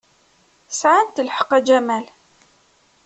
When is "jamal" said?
1.67-2.05